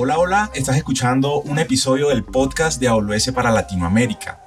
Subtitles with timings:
[0.00, 4.38] Hola, hola, estás escuchando un episodio del podcast de AWS para Latinoamérica.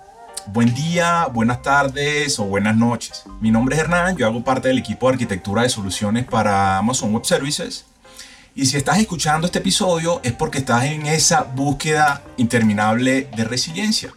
[0.48, 3.24] Buen día, buenas tardes o buenas noches.
[3.42, 7.14] Mi nombre es Hernán, yo hago parte del equipo de arquitectura de soluciones para Amazon
[7.14, 7.84] Web Services.
[8.56, 14.14] Y si estás escuchando este episodio es porque estás en esa búsqueda interminable de resiliencia.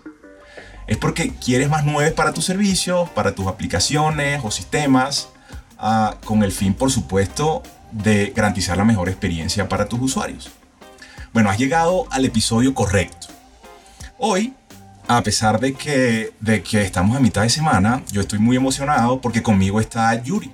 [0.87, 5.31] Es porque quieres más nueve para tus servicios, para tus aplicaciones o sistemas,
[5.79, 10.53] ah, con el fin, por supuesto, de garantizar la mejor experiencia para tus usuarios.
[11.35, 13.27] Bueno, has llegado al episodio correcto.
[14.19, 14.55] Hoy,
[15.09, 19.21] a pesar de que, de que estamos a mitad de semana, yo estoy muy emocionado
[19.21, 20.53] porque conmigo está Yuri.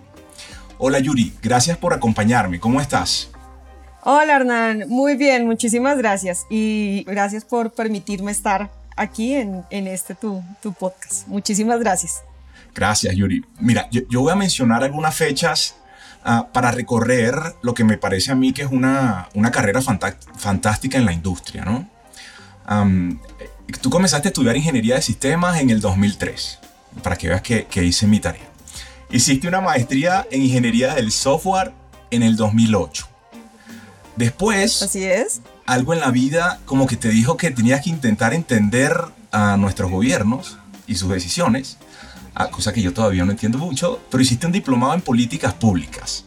[0.79, 2.59] Hola Yuri, gracias por acompañarme.
[2.59, 3.31] ¿Cómo estás?
[4.05, 10.15] Hola Hernán, muy bien, muchísimas gracias y gracias por permitirme estar aquí en, en este
[10.15, 11.29] tu, tu, podcast.
[11.29, 12.23] Muchísimas gracias.
[12.75, 13.45] Gracias Yuri.
[13.59, 15.75] Mira, yo, yo voy a mencionar algunas fechas
[16.25, 20.99] uh, para recorrer lo que me parece a mí que es una, una carrera fantástica
[20.99, 21.89] en la industria, ¿no?
[22.71, 23.19] Um,
[23.81, 26.59] tú comenzaste a estudiar ingeniería de sistemas en el 2003,
[27.03, 28.49] para que veas que, que hice mi tarea.
[29.11, 31.73] Hiciste una maestría en ingeniería del software
[32.11, 33.09] en el 2008.
[34.17, 35.41] Después, así es.
[35.67, 38.97] Algo en la vida como que te dijo que tenías que intentar entender
[39.33, 41.79] a nuestros gobiernos y sus decisiones,
[42.51, 46.25] cosa que yo todavía no entiendo mucho, pero hiciste un diplomado en políticas públicas.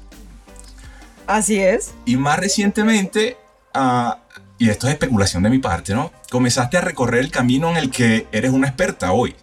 [1.27, 1.93] Así es.
[2.05, 3.37] Y más recientemente,
[3.75, 4.13] uh,
[4.57, 6.11] y esto es especulación de mi parte, ¿no?
[6.29, 9.35] Comenzaste a recorrer el camino en el que eres una experta hoy.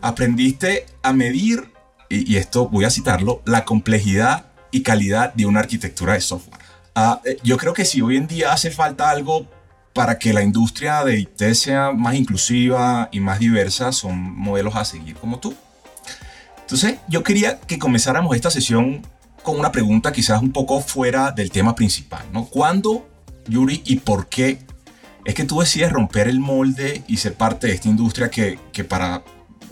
[0.00, 1.72] Aprendiste a medir,
[2.08, 6.60] y, y esto voy a citarlo, la complejidad y calidad de una arquitectura de software.
[6.96, 9.46] Uh, yo creo que si hoy en día hace falta algo
[9.92, 14.84] para que la industria de IT sea más inclusiva y más diversa, son modelos a
[14.84, 15.54] seguir como tú.
[16.70, 19.02] Entonces, yo quería que comenzáramos esta sesión
[19.42, 22.24] con una pregunta quizás un poco fuera del tema principal.
[22.48, 23.08] ¿Cuándo,
[23.48, 24.60] Yuri, y por qué
[25.24, 29.24] es que tú decides romper el molde y ser parte de esta industria que, para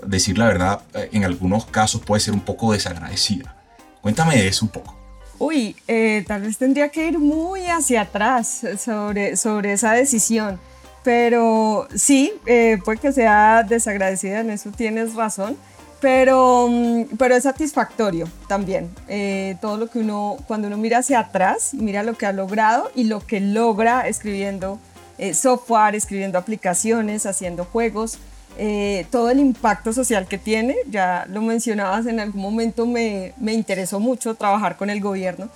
[0.05, 3.57] decir la verdad, en algunos casos puede ser un poco desagradecida?
[4.01, 4.99] Cuéntame de eso un poco.
[5.39, 10.59] Uy, eh, tal vez tendría que ir muy hacia atrás sobre, sobre esa decisión,
[11.05, 15.57] pero sí, eh, puede que sea desagradecida, en eso tienes razón,
[16.01, 18.91] pero, mm, pero es satisfactorio también.
[19.09, 22.91] Eh, todo lo que uno, cuando uno mira hacia atrás, mira lo que ha logrado
[22.95, 24.79] y lo que logra escribiendo
[25.19, 28.19] eh, software, escribiendo aplicaciones, haciendo juegos,
[28.57, 33.53] eh, todo el impacto social que tiene, ya lo mencionabas en algún momento, me, me
[33.53, 35.49] interesó mucho trabajar con el gobierno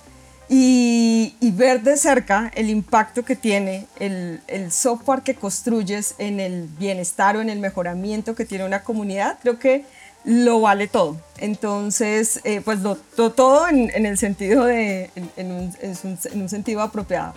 [0.49, 6.39] y, y, ver de cerca el impacto que tiene el, el, software que construyes en
[6.39, 9.85] el bienestar o en el mejoramiento que tiene una comunidad, creo que
[10.23, 11.17] lo vale todo.
[11.37, 17.33] Entonces, eh, pues lo, todo en, el sentido de, en, un, en un sentido apropiado.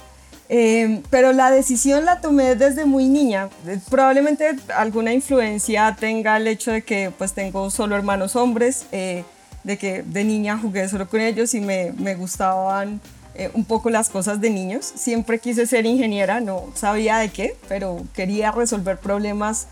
[0.48, 3.48] Eh, pero la decisión la tomé desde muy niña.
[3.91, 9.24] Probablemente alguna influencia tenga el hecho de que pues tengo solo hermanos hombres, eh,
[9.64, 13.00] de que de niña jugué solo con ellos y me, me gustaban
[13.34, 14.84] eh, un poco las cosas de niños.
[14.94, 19.66] Siempre quise ser ingeniera, no sabía de qué, pero quería resolver problemas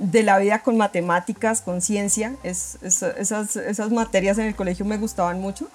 [0.00, 2.34] de la vida con matemáticas, con ciencia.
[2.42, 5.68] Es, es, esas, esas materias en el colegio me gustaban mucho.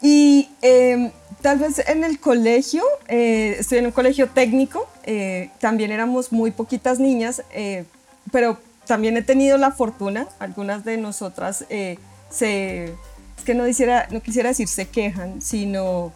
[0.00, 1.12] Y eh,
[1.42, 6.50] tal vez en el colegio, eh, estoy en un colegio técnico, eh, también éramos muy
[6.50, 7.84] poquitas niñas, eh,
[8.30, 11.64] pero también he tenido la fortuna, algunas de nosotras
[12.30, 16.12] se, es que no, quisiera, no quisiera decir se quejan, sino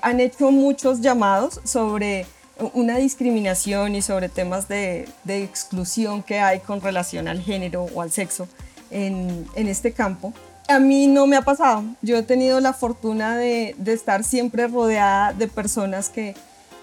[0.00, 2.24] han hecho muchos llamados sobre
[2.74, 8.10] una discriminación y sobre temas de, exclusión que hay con relación al género o al
[8.10, 8.48] sexo
[8.90, 10.32] en, este campo.
[10.68, 11.84] A mí no me ha pasado.
[12.02, 16.34] Yo he tenido la fortuna de, estar siempre rodeada de personas que,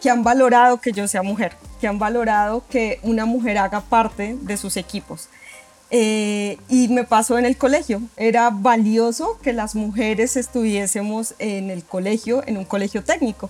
[0.02, 4.38] que, han valorado que yo sea mujer, que han valorado que una mujer haga parte
[4.42, 5.30] de sus equipos.
[5.92, 8.02] Eh, y me pasó en el colegio.
[8.18, 13.50] Era valioso que las mujeres estuviésemos en el colegio, en un colegio técnico.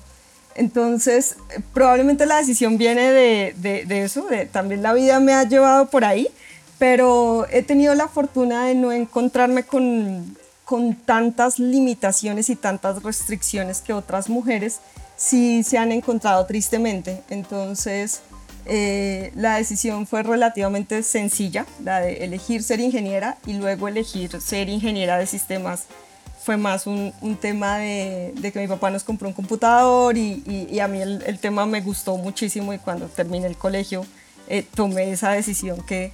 [0.56, 1.36] Entonces,
[1.74, 5.90] probablemente la decisión viene de, de, de eso, de, también la vida me ha llevado
[5.90, 6.30] por ahí
[6.78, 13.82] pero he tenido la fortuna de no encontrarme con, con tantas limitaciones y tantas restricciones
[13.82, 14.80] que otras mujeres
[15.16, 17.22] sí se han encontrado tristemente.
[17.30, 18.22] Entonces,
[18.66, 24.68] eh, la decisión fue relativamente sencilla, la de elegir ser ingeniera y luego elegir ser
[24.68, 25.86] ingeniera de sistemas.
[26.46, 27.12] Fue más un,
[27.42, 31.82] tema de, que mi papá nos compró un computador y, a mí el, tema me
[31.82, 34.06] gustó muchísimo y cuando terminé el colegio
[34.48, 36.12] eh, tomé esa decisión que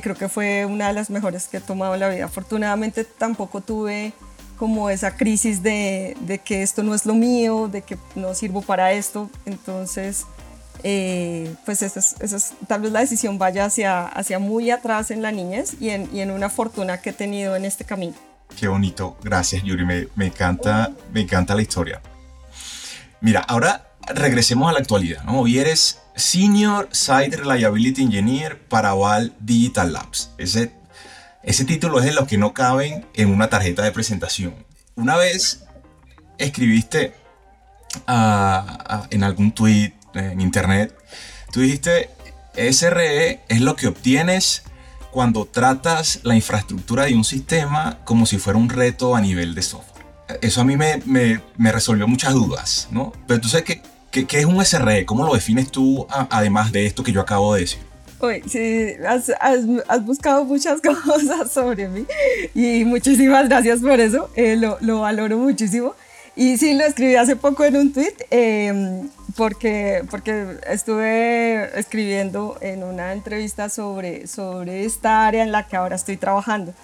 [0.00, 2.24] creo que fue una de las mejores que he tomado en la vida.
[2.24, 4.12] Afortunadamente tampoco tuve
[4.58, 8.92] como esa crisis de, que esto no es lo mío, de que no sirvo para
[8.92, 9.30] esto.
[9.44, 10.24] Entonces,
[10.82, 15.74] eh, pues esa es, tal vez la decisión vaya hacia, muy atrás en la niñez
[15.80, 18.14] y en una fortuna que he tenido en este camino.
[18.56, 22.00] Qué bonito, gracias Yuri, me, encanta, me encanta la historia.
[23.20, 25.40] Mira, ahora regresemos a la actualidad, ¿no?
[25.40, 30.30] Hoy eres Senior Site Reliability Engineer para Val Digital Labs.
[30.38, 30.72] Ese,
[31.42, 34.54] ese título es de los que no caben en una tarjeta de presentación.
[34.94, 35.64] Una vez
[36.38, 37.12] escribiste
[38.06, 40.96] en algún tweet en internet,
[41.52, 42.08] tú dijiste,
[42.54, 44.62] SRE es lo que obtienes
[45.16, 49.62] cuando tratas la infraestructura de un sistema como si fuera un reto a nivel de
[49.62, 50.04] software.
[50.42, 53.14] Eso a mí me, me, resolvió muchas dudas, ¿no?
[53.26, 55.06] Pero tú sabes que, ¿qué es un SRE?
[55.06, 57.78] ¿Cómo lo defines tú además de esto que yo acabo de decir?
[58.20, 62.04] Uy, sí, has, has, buscado muchas cosas sobre mí
[62.54, 65.94] y muchísimas gracias por eso, eh, lo, lo valoro muchísimo.
[66.38, 72.84] Y sí, lo escribí hace poco en un tweet em, porque, porque estuve escribiendo en
[72.84, 76.74] una entrevista sobre, sobre esta área en la que ahora estoy trabajando.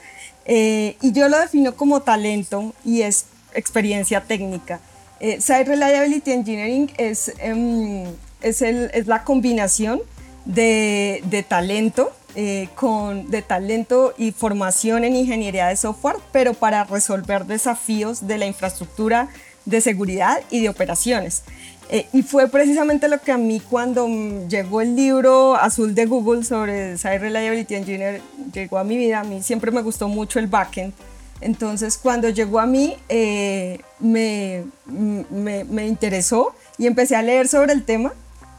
[0.47, 4.81] Eh, y yo lo defino como talento y es experiencia técnica.
[5.21, 8.07] Eh, Site Reliability Engineering es, em,
[8.41, 10.01] es, el, es, la combinación
[10.47, 16.85] de, de talento, eh, con, de talento y formación en ingeniería de software, pero para
[16.85, 19.29] resolver desafíos de la infraestructura
[19.67, 21.43] de seguridad y de operaciones.
[21.91, 24.09] Eh, y fue precisamente lo que a mí cuando
[24.49, 29.25] llegó el libro azul de Google sobre Site Reliability Engineer, llegó a mi vida, a
[29.25, 30.95] mí siempre me gustó mucho el backend.
[31.43, 37.75] Entonces cuando llegó a mí eh, me, me, me interesó y empecé a leer sobre
[37.75, 38.15] el tema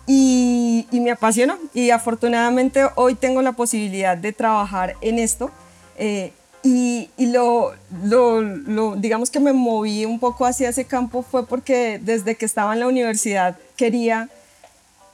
[0.05, 1.57] y, me apasionó.
[1.73, 5.51] Y afortunadamente hoy tengo la posibilidad de trabajar en esto.
[5.97, 6.33] Eh,
[6.63, 7.73] y, lo,
[8.03, 12.73] lo, digamos que me moví un poco hacia ese campo fue porque desde que estaba
[12.73, 14.29] en la universidad quería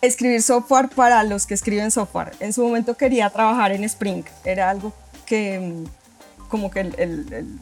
[0.02, 2.34] escribir software para los que escriben software.
[2.40, 4.24] En su momento quería trabajar en Spring.
[4.46, 4.94] Era algo
[5.26, 5.84] que,
[6.50, 6.92] como que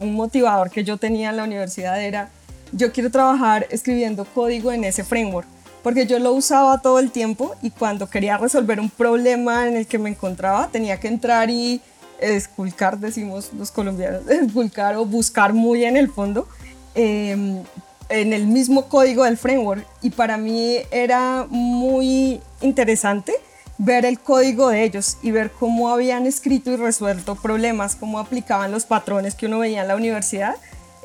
[0.00, 2.28] un motivador que yo tenía en la universidad era,
[2.72, 5.48] yo quiero trabajar escribiendo código en ese framework
[5.82, 9.86] porque yo lo usaba todo el tiempo y cuando quería resolver un problema en el
[9.86, 11.80] que me encontraba tenía que entrar y
[12.20, 16.48] esculcar, decimos los colombianos, esculcar o buscar muy en el fondo
[16.94, 17.62] em,
[18.08, 19.86] en el mismo código del framework.
[20.02, 23.34] Y para mí era muy interesante
[23.76, 28.72] ver el código de ellos y ver cómo habían escrito y resuelto problemas, cómo aplicaban
[28.72, 30.56] los patrones que uno veía en la universidad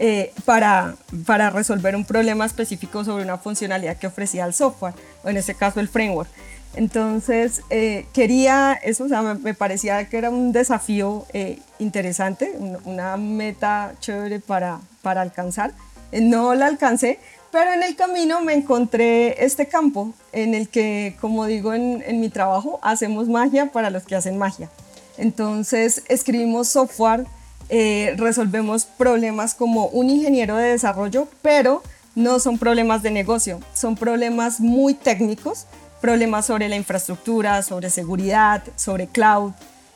[0.05, 5.29] eh, para, para resolver un problema específico sobre una funcionalidad que ofrecía el software, o
[5.29, 6.29] en este caso el framework.
[6.75, 12.51] Entonces, eh, quería eso, o sea, me, parecía que era un desafío eh, interesante,
[12.83, 15.71] una meta chévere para, para alcanzar.
[16.11, 17.17] no la alcancé,
[17.53, 22.19] pero en el camino me encontré este campo en el que, como digo en, en
[22.19, 24.69] mi trabajo, hacemos magia para los que hacen magia.
[25.17, 27.25] Entonces, escribimos software
[27.69, 31.81] eh, resolvemos problemas como un ingeniero de desarrollo, pero
[32.15, 35.65] no son problemas de negocio, son problemas muy técnicos,
[36.01, 39.53] problemas sobre la infraestructura, sobre seguridad, sobre cloud,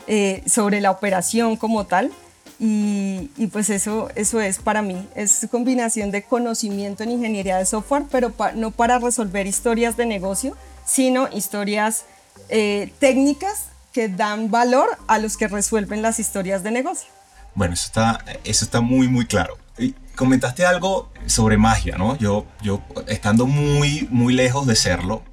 [0.08, 2.12] eh, sobre la operación como tal.
[2.60, 8.06] Y, pues eso, eso es para mí, es combinación de conocimiento en ingeniería de software,
[8.10, 12.06] pero no para resolver historias de negocio, sino historias
[12.50, 17.17] eh, técnicas que dan valor a los que resuelven las historias de negocio.
[17.58, 19.58] Bueno, eso está, eso está muy, muy claro.
[19.80, 22.16] Y comentaste algo sobre magia, ¿no?
[22.20, 25.24] Yo, yo estando muy, muy lejos de serlo,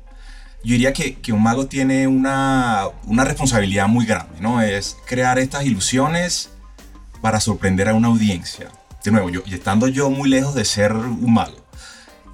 [0.65, 4.63] yo diría que, que un mago tiene una, una, responsabilidad muy grande, ¿no?
[4.63, 6.49] Es crear estas ilusiones
[7.21, 8.71] para sorprender a una audiencia.
[9.05, 11.63] De nuevo, yo, y estando yo muy lejos de ser un mago,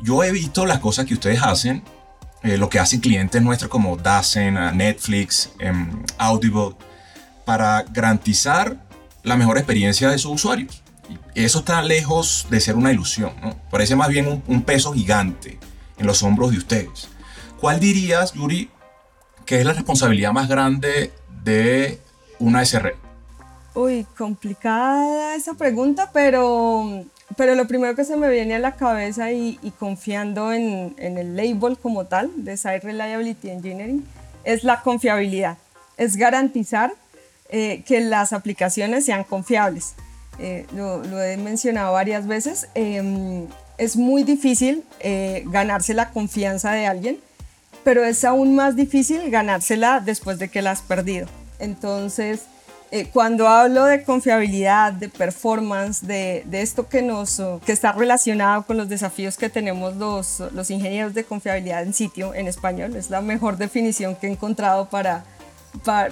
[0.04, 1.82] yo he visto las cosas que ustedes hacen,
[2.44, 6.76] eh, lo que hacen clientes nuestros como Dazen, Netflix, em, Audible,
[7.44, 8.88] para garantizar
[9.22, 10.82] la mejor experiencia de sus usuarios.
[11.34, 13.56] Y eso está lejos de ser una ilusión, ¿no?
[13.70, 15.58] Parece más bien un, peso gigante
[15.98, 17.08] en los hombros de ustedes.
[17.60, 18.70] ¿Cuál dirías, Yuri,
[19.44, 21.12] que es la responsabilidad más grande
[21.44, 21.98] de
[22.38, 22.96] una SR?
[23.74, 27.04] Uy, complicada esa pregunta, pero,
[27.36, 31.36] pero lo primero que se me viene a la cabeza y, confiando en, en, el
[31.36, 34.04] label como tal de Site Reliability Engineering
[34.44, 35.58] es la confiabilidad.
[35.96, 36.92] Es garantizar
[37.50, 39.94] eh, que las aplicaciones sean confiables.
[40.38, 42.68] Eh, lo, he mencionado varias veces.
[42.74, 47.18] Em, es muy difícil eh, ganarse la confianza de alguien,
[47.84, 51.26] pero es aún más difícil ganársela después de que la has perdido.
[51.58, 52.42] Entonces,
[52.90, 58.76] eh, cuando hablo de confiabilidad, de performance, de, esto que, nos, que está relacionado con
[58.76, 63.20] los desafíos que tenemos los, los ingenieros de confiabilidad en sitio en español, es la
[63.20, 65.24] mejor definición que he encontrado para,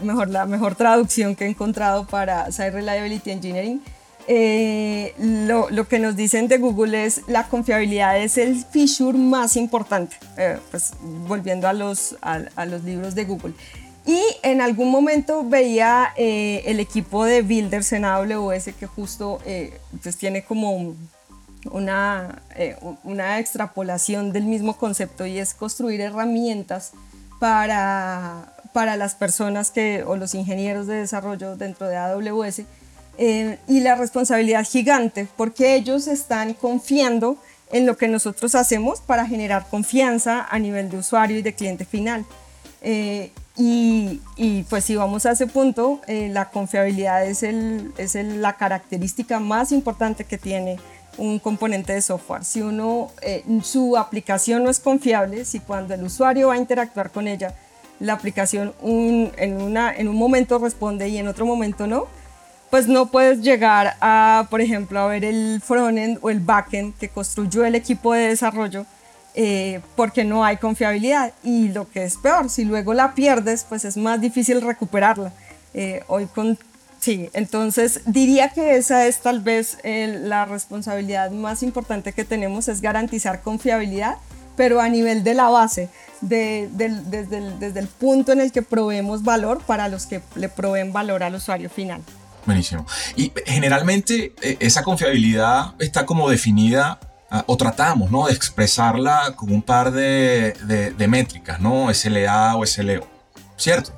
[0.03, 3.83] mejor, la mejor traducción que he encontrado para Site Reliability Engineering.
[4.31, 9.57] Eh, lo, lo, que nos dicen de Google es la confiabilidad es el feature más
[9.57, 10.93] importante, eh, pues
[11.27, 13.55] volviendo a los, a, a los libros de Google.
[14.09, 19.79] Y en algún momento veía eh, el equipo de Builders en AWS que justo eh,
[20.03, 20.95] pues tiene como
[21.71, 22.75] una, eh,
[23.05, 26.93] una extrapolación del mismo concepto y es construir herramientas
[27.39, 32.63] para, para las personas que, o los ingenieros de desarrollo dentro de AWS
[33.19, 37.37] y la responsabilidad gigante porque ellos están confiando
[37.73, 41.85] en lo que nosotros hacemos para generar confianza a nivel de usuario y de cliente
[41.85, 42.25] final.
[43.61, 49.41] Y, pues si vamos a ese punto, eh, la confiabilidad es, el, es la característica
[49.41, 50.79] más importante que tiene
[51.17, 52.45] un componente de software.
[52.45, 57.11] Si uno, eh, su aplicación no es confiable, si cuando el usuario va a interactuar
[57.11, 57.53] con ella,
[58.01, 62.07] la aplicación en, un momento responde y en otro momento no,
[62.71, 67.09] pues no puedes llegar a, por ejemplo, a ver el frontend o el backend que
[67.09, 68.85] construyó el equipo de desarrollo
[69.35, 71.33] eh, porque no hay confiabilidad.
[71.43, 75.33] Y lo que es peor, si luego la pierdes, pues es más difícil recuperarla.
[75.75, 76.59] Eh, hoy con,
[76.99, 82.81] sí, entonces diría que esa es tal vez la responsabilidad más importante que tenemos, es
[82.81, 84.17] garantizar confiabilidad,
[84.57, 85.89] pero a nivel de la base,
[86.21, 90.93] desde, el, desde el punto en el que proveemos valor para los que le proveen
[90.93, 92.03] valor al usuario final.
[92.47, 92.87] Buenísimo.
[93.17, 96.99] Y generalmente eh, esa confiabilidad está como definida
[97.31, 98.27] Ah, o tratamos ¿no?
[98.27, 100.55] de expresarla con un par de,
[100.97, 101.93] de, métricas, ¿no?
[101.93, 103.07] SLA o SLO,
[103.59, 103.93] ¿cierto?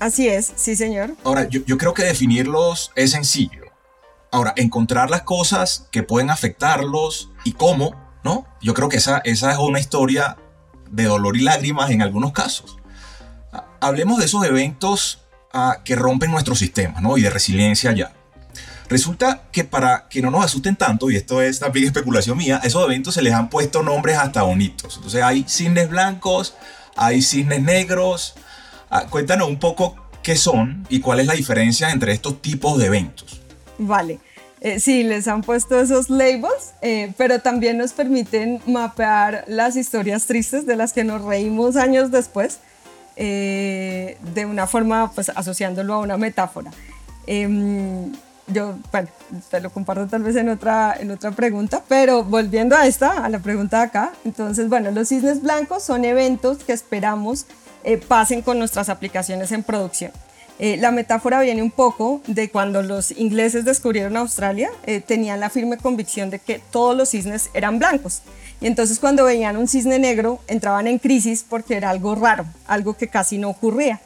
[0.00, 1.14] Así es, sí señor.
[1.24, 3.64] Ahora, yo, yo, creo que definirlos es sencillo.
[4.32, 7.94] Ahora, encontrar las cosas que pueden afectarlos y cómo,
[8.24, 8.46] ¿no?
[8.62, 10.38] Yo creo que esa, esa es una historia
[10.90, 12.76] de dolor y lágrimas en algunos casos.
[13.52, 15.20] Ah, hablemos de esos eventos
[15.52, 17.16] ah, que rompen nuestro sistema, ¿no?
[17.18, 18.12] Y de resiliencia ya.
[18.88, 22.66] Resulta que para que no nos asusten tanto, y esto es también especulación mía, a
[22.66, 24.96] esos eventos se les han puesto nombres hasta bonitos.
[24.96, 26.54] Entonces hay cisnes blancos,
[26.96, 28.34] hay cisnes negros.
[28.90, 32.86] Ah, cuéntanos un poco qué son y cuál es la diferencia entre estos tipos de
[32.86, 33.40] eventos.
[33.78, 34.20] Vale.
[34.64, 40.24] Eh, sí, les han puesto esos labels, eh, pero también nos permiten mapear las historias
[40.24, 42.60] tristes de las que nos reímos años después,
[43.16, 46.70] eh, de una forma, pues asociándolo a una metáfora.
[47.26, 48.10] Em,
[48.46, 49.08] yo, bueno,
[49.50, 53.28] te lo comparto tal vez en otra, en otra pregunta, pero volviendo a esta, a
[53.28, 57.44] la pregunta de acá, entonces, bueno, los cisnes blancos son eventos que esperamos
[57.82, 60.10] eh, pasen con nuestras aplicaciones en producción.
[60.58, 65.50] Eh, la metáfora viene un poco de cuando los ingleses descubrieron Australia, eh, tenían la
[65.50, 68.22] firme convicción de que todos los cisnes eran blancos.
[68.60, 72.94] Y entonces cuando veían un cisne negro entraban en crisis porque era algo raro, algo
[72.94, 74.00] que casi no ocurría.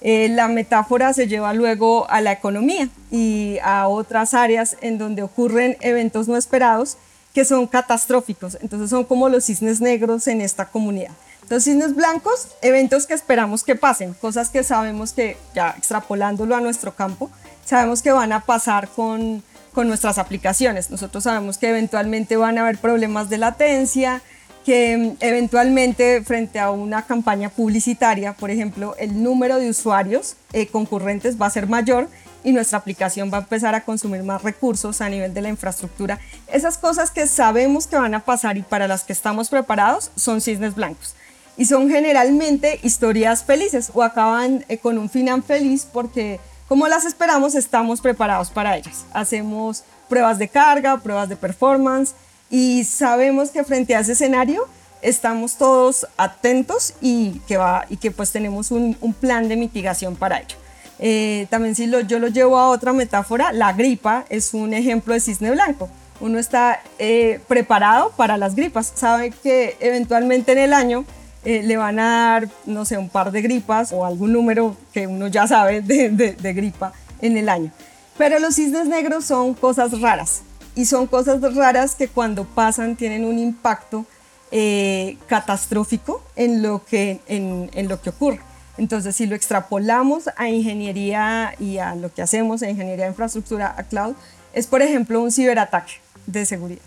[0.00, 5.22] Eh, la metáfora se lleva luego a la economía y a otras áreas en donde
[5.22, 6.96] ocurren eventos no esperados
[7.32, 8.58] que son catastróficos.
[8.60, 11.12] Entonces son como los cisnes negros en esta comunidad.
[11.52, 16.62] Los cisnes blancos, eventos que esperamos que pasen, cosas que sabemos que, ya extrapolándolo a
[16.62, 17.30] nuestro campo,
[17.62, 19.42] sabemos que van a pasar con,
[19.74, 20.90] con nuestras aplicaciones.
[20.90, 24.22] Nosotros sabemos que eventualmente van a haber problemas de latencia,
[24.64, 30.68] que mm, eventualmente frente a una campaña publicitaria, por ejemplo, el número de usuarios eh,
[30.68, 32.08] concurrentes va a ser mayor
[32.44, 36.18] y nuestra aplicación va a empezar a consumir más recursos a nivel de la infraestructura.
[36.50, 40.40] Esas cosas que sabemos que van a pasar y para las que estamos preparados son
[40.40, 41.14] cisnes blancos.
[41.56, 47.04] Y son generalmente historias felices o acaban eh, con un final feliz porque como las
[47.04, 49.04] esperamos estamos preparados para ellas.
[49.12, 52.14] Hacemos pruebas de carga, pruebas de performance,
[52.50, 54.68] y sabemos que frente a ese escenario
[55.00, 60.16] estamos todos atentos y que, va, y que pues tenemos un, un plan de mitigación
[60.16, 60.56] para ello.
[60.98, 65.14] Eh, también si lo, yo lo llevo a otra metáfora, la gripa es un ejemplo
[65.14, 65.88] de cisne blanco.
[66.20, 71.04] Uno está eh, preparado para las gripas, sabe que eventualmente en el año
[71.44, 75.06] eh, le van a dar, no sé, un par de gripas o algún número que
[75.06, 77.70] uno ya sabe de, de, gripa en el año.
[78.16, 80.42] Pero los cisnes negros son cosas raras
[80.74, 84.06] y son cosas raras que cuando pasan tienen un impacto
[84.50, 88.40] eh, catastrófico en lo, que, en, en, lo que ocurre.
[88.78, 93.74] Entonces, si lo extrapolamos a ingeniería y a lo que hacemos en ingeniería de infraestructura
[93.76, 94.14] a cloud,
[94.52, 95.94] es por ejemplo un ciberataque
[96.26, 96.82] de seguridad,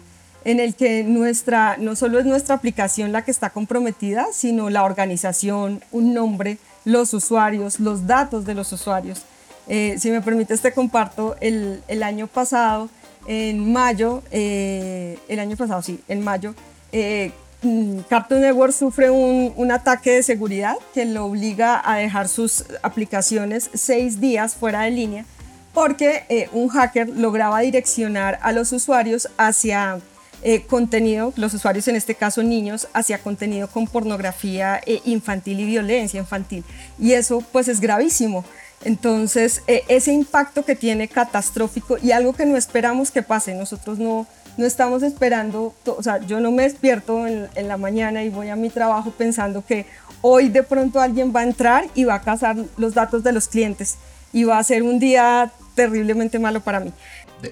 [0.45, 4.83] en el que nuestra, no solo es nuestra aplicación la que está comprometida, sino la
[4.83, 9.23] organización, un nombre, los usuarios, los datos de los usuarios.
[9.67, 12.89] Eh, si me permites, te comparto el, el año pasado,
[13.27, 16.53] en mayo, eh, el año pasado, sí, en mayo,
[16.91, 17.31] eh,
[17.63, 22.65] mm, Cartoon Network sufre un, un, ataque de seguridad que lo obliga a dejar sus
[22.83, 25.25] aplicaciones seis días fuera de línea
[25.73, 29.99] porque un hacker lograba direccionar a los usuarios hacia
[30.47, 35.65] eh, contenido, los usuarios en este caso niños, hacia contenido con pornografía eh, infantil y
[35.65, 36.63] violencia infantil.
[36.99, 38.45] Y eso pues es gravísimo.
[38.83, 43.97] Entonces, eh, ese impacto que tiene catastrófico y algo que no esperamos que pase, nosotros
[43.97, 48.29] no, no estamos esperando, o sea, yo no me despierto en, en, la mañana y
[48.29, 49.87] voy a mi trabajo pensando que
[50.21, 53.47] hoy de pronto alguien va a entrar y va a cazar los datos de los
[53.47, 53.95] clientes
[54.31, 56.93] y va a ser un día terriblemente malo para mí.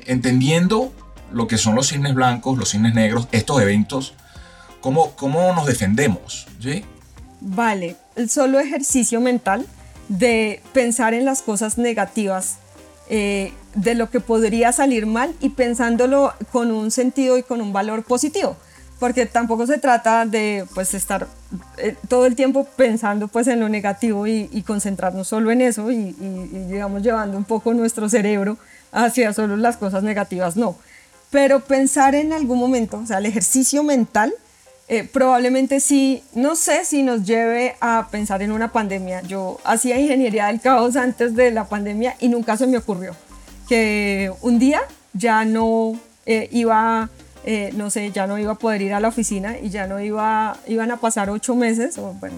[0.06, 0.94] Entendiendo
[1.34, 4.14] lo que son los cines blancos, los cines negros, estos eventos,
[4.82, 6.48] ¿cómo, cómo nos defendemos?
[6.60, 6.86] ¿sí?
[7.42, 9.66] Vale, el solo ejercicio mental
[10.08, 12.58] de pensar en las cosas negativas,
[13.10, 17.74] eh, de lo que podría salir mal y pensándolo con un sentido y con un
[17.74, 18.56] valor positivo.
[19.00, 21.28] Porque tampoco se trata de pues, estar
[21.78, 26.16] eh, todo el tiempo pensando pues, en lo negativo y, concentrarnos solo en eso y,
[26.20, 28.58] y, digamos, llevando un poco nuestro cerebro
[28.94, 30.56] hacia solo las cosas negativas.
[30.56, 30.78] No,
[31.34, 34.32] pero pensar en algún momento, o sea, el ejercicio mental,
[34.88, 39.24] eh, probablemente sí, no sé si nos lleve a pensar en una pandemia.
[39.24, 43.16] Yo hacía ingeniería del caos antes de la pandemia y nunca se me ocurrió
[43.68, 44.82] que un día
[45.14, 47.10] ya no eh, iba,
[47.46, 50.00] eh, no sé, ya no iba a poder ir a la oficina y ya no
[50.00, 52.36] iba, iban a pasar ocho meses, o bueno,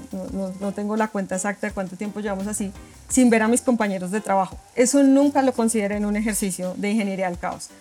[0.61, 2.71] no, tengo la cuenta exacta de cuánto tiempo llevamos así,
[3.09, 4.57] sin ver a mis compañeros de trabajo.
[4.73, 7.71] Eso nunca lo consideré en un ejercicio de ingeniería del caos.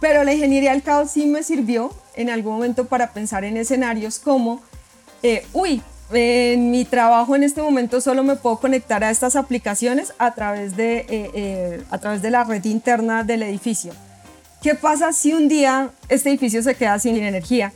[0.00, 4.18] Pero la ingeniería del caos sí me sirvió en algún momento para pensar en escenarios
[4.18, 4.62] como,
[5.22, 10.12] eh, uy, en mi trabajo en este momento solo me puedo conectar a estas aplicaciones
[10.18, 13.92] a través de, eh, eh, a través de la red interna del edificio.
[14.62, 17.72] ¿Qué pasa si un día este edificio se queda sin energía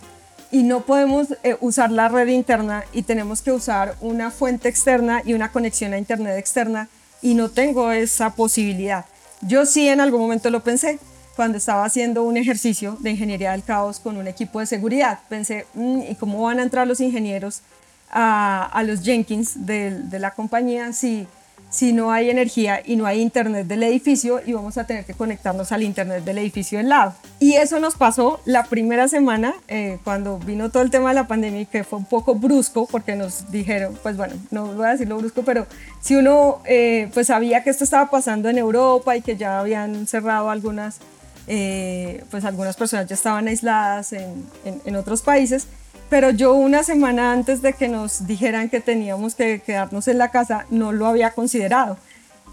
[0.50, 1.28] y no podemos
[1.60, 5.98] usar la red interna y tenemos que usar una fuente externa y una conexión a
[5.98, 6.88] internet externa
[7.22, 9.06] y no tengo esa posibilidad?
[9.40, 10.98] Yo sí en algún momento lo pensé,
[11.34, 15.20] cuando estaba haciendo un ejercicio de ingeniería del caos con un equipo de seguridad.
[15.28, 17.62] Pensé, mm, ¿y cómo van a entrar los ingenieros
[18.10, 21.26] a, a los Jenkins de, de, la compañía si,
[21.68, 25.14] si no hay energía y no hay internet del edificio y vamos a tener que
[25.14, 27.14] conectarnos al internet del edificio del lado?
[27.40, 31.26] Y eso nos pasó la primera semana eh, cuando vino todo el tema de la
[31.26, 35.18] pandemia que fue un poco brusco porque nos dijeron, pues bueno, no voy a decirlo
[35.18, 35.66] brusco, pero
[36.00, 40.06] si uno eh, pues sabía que esto estaba pasando en Europa y que ya habían
[40.06, 41.00] cerrado algunas
[41.46, 45.66] eh, pues algunas personas ya estaban aisladas en, en, otros países,
[46.08, 50.30] pero yo una semana antes de que nos dijeran que teníamos que quedarnos en la
[50.30, 51.98] casa, no lo había considerado.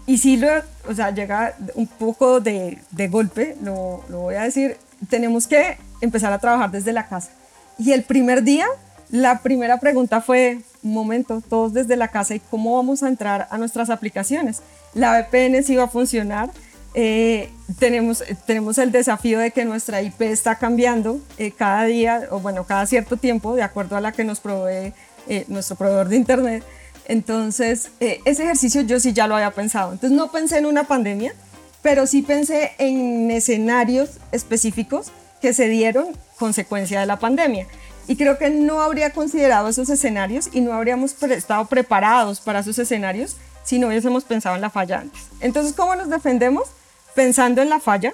[0.06, 0.48] Y sí, lo,
[0.88, 4.76] o sea, llega un poco de, de golpe, lo, lo voy a decir,
[5.08, 7.30] tenemos que empezar a trabajar desde la casa.
[7.78, 8.66] Y el primer día,
[9.10, 13.46] la primera pregunta fue, un momento, todos desde la casa, ¿y cómo vamos a entrar
[13.50, 14.62] a nuestras aplicaciones?
[14.94, 16.50] La VPN sí va a funcionar,
[16.94, 22.40] eh, tenemos, tenemos el desafío de que nuestra IP está cambiando eh, cada día, o
[22.40, 24.92] bueno, cada cierto tiempo, de acuerdo a la que nos provee
[25.28, 26.64] eh, nuestro proveedor de Internet.
[27.06, 29.92] Entonces, ese ejercicio yo sí ya lo había pensado.
[29.92, 31.34] Entonces, no pensé en una pandemia,
[31.82, 36.06] pero sí pensé en escenarios específicos que se dieron
[36.38, 37.66] consecuencia de la pandemia.
[38.06, 42.78] Y creo que no habría considerado esos escenarios y no habríamos estado preparados para esos
[42.78, 45.22] escenarios si no hubiésemos pensado en la falla antes.
[45.40, 46.68] Entonces, ¿cómo nos defendemos?
[47.14, 48.12] Pensando en la falla,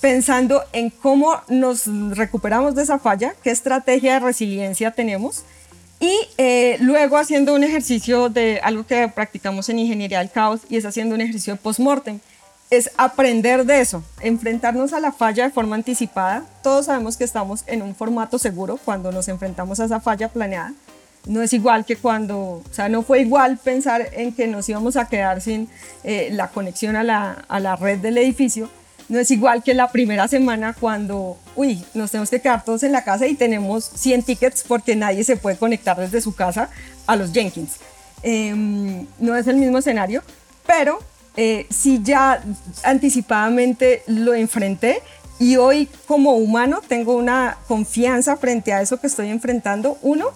[0.00, 5.44] pensando en cómo nos recuperamos de esa falla, qué estrategia de resiliencia tenemos
[6.00, 10.76] y eh, luego haciendo un ejercicio de algo que practicamos en ingeniería del caos y
[10.76, 12.20] es haciendo un ejercicio de post-mortem.
[12.70, 16.44] Es aprender de eso, enfrentarnos a la falla de forma anticipada.
[16.62, 20.74] Todos sabemos que estamos en un formato seguro cuando nos enfrentamos a esa falla planeada
[21.26, 24.96] no es igual que cuando, o sea, no fue igual pensar en que nos íbamos
[24.96, 25.68] a quedar sin
[26.02, 28.68] eh, la conexión a la, a la, red del edificio,
[29.08, 32.92] no es igual que la primera semana cuando, uy, nos tenemos que quedar todos en
[32.92, 36.70] la casa y tenemos 100 tickets porque nadie se puede conectar desde su casa
[37.06, 37.76] a los Jenkins.
[38.22, 40.22] Em, no es el mismo escenario,
[40.66, 40.98] pero
[41.36, 42.42] eh, sí ya
[42.82, 45.02] anticipadamente lo enfrenté
[45.38, 49.98] y hoy como humano tengo una confianza frente a eso que estoy enfrentando.
[50.02, 50.30] Uno,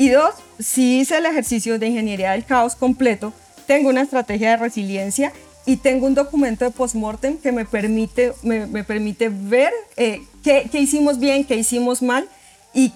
[0.00, 3.34] y dos, si hice el ejercicio de ingeniería del caos completo,
[3.66, 5.30] tengo una estrategia de resiliencia
[5.66, 10.80] y tengo un documento de postmortem que me permite, me, permite ver eh, qué, qué
[10.80, 12.26] hicimos bien, qué hicimos mal
[12.72, 12.94] y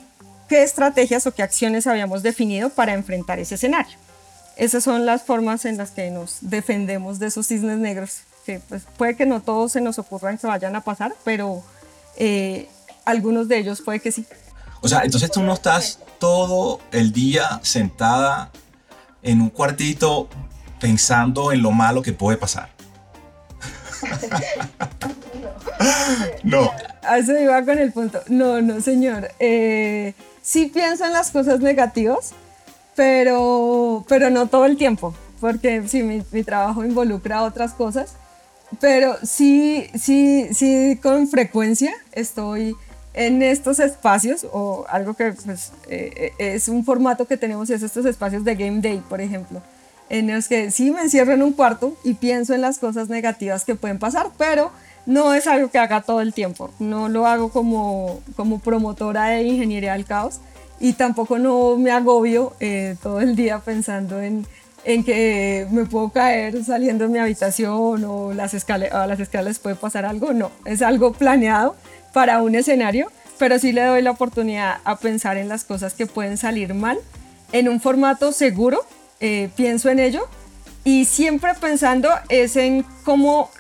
[0.49, 3.99] qué estrategias o qué acciones habíamos definido para enfrentar ese escenario.
[4.57, 8.21] Esas son las formas en las que nos defendemos de esos cisnes negros.
[8.47, 11.63] que pues, puede que no todos se nos ocurran que vayan a pasar, pero
[12.17, 12.67] eh,
[13.05, 14.25] algunos de ellos puede que sí.
[14.85, 18.51] O sea, entonces tú no estás todo el día sentada
[19.23, 20.29] en un cuartito
[20.79, 22.69] pensando en lo malo que puede pasar.
[26.43, 26.71] no.
[27.17, 28.21] Eso iba con el punto.
[28.29, 29.31] No, no, señor.
[29.39, 32.33] Eh, sí pienso en las cosas negativas,
[32.95, 38.17] pero, pero no todo el tiempo, porque sí, mi, mi trabajo involucra otras cosas,
[38.83, 42.77] pero sí, sí, sí, con frecuencia estoy
[43.15, 48.05] en estos espacios, o algo que pues, eh, es un formato que tenemos, es estos
[48.07, 49.63] espacios de Game Day, por ejemplo,
[50.11, 53.65] en los que sí me encierro en un cuarto y pienso en las cosas negativas
[53.65, 54.71] que pueden pasar, pero
[55.07, 59.43] no es algo que haga todo el tiempo, no lo hago como, como promotora de
[59.43, 60.41] ingeniería del caos
[60.81, 64.47] y tampoco no me agobio eh, todo el día pensando en,
[64.85, 69.77] en, que me puedo caer saliendo de mi habitación o las a las escaleras puede
[69.77, 71.77] pasar algo, no, es algo planeado
[72.15, 76.07] para un escenario, pero sí le doy la oportunidad a pensar en las cosas que
[76.07, 76.99] pueden salir mal
[77.53, 78.81] en un formato seguro,
[79.21, 80.27] eh, pienso en ello
[80.85, 83.51] y siempre pensando es en cómo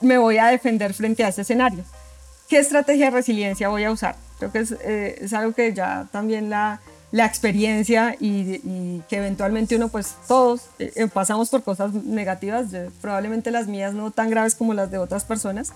[0.00, 1.84] me voy a defender frente a ese escenario.
[2.48, 4.16] ¿Qué estrategia de resiliencia voy a usar?
[4.38, 6.80] Creo que es, eh, algo que ya también la,
[7.12, 12.66] la experiencia y, que eventualmente uno, pues todos eh, pasamos por cosas negativas,
[13.00, 15.72] probablemente las mías no tan graves como las de otras personas,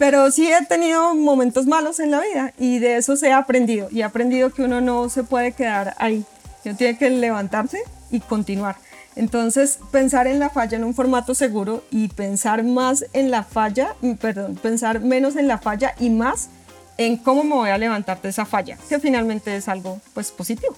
[0.00, 3.88] pero sí he tenido momentos malos en la vida y de eso se ha aprendido.
[3.90, 6.24] Y he aprendido que uno no se puede quedar ahí.
[6.64, 8.76] Uno tiene que levantarse y continuar.
[9.14, 13.94] Entonces, pensar en la falla en un formato seguro y pensar más en la falla,
[14.00, 16.48] mm, perdón, pensar menos en la falla y más
[16.96, 20.74] en cómo me voy a levantar de esa falla, que finalmente es algo pues positivo.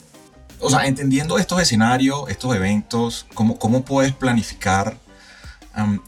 [0.59, 4.97] O sea, entendiendo estos escenarios, estos eventos, cómo, cómo puedes planificar,